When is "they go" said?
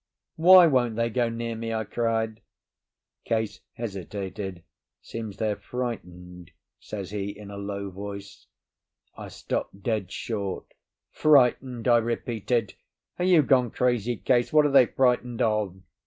0.95-1.29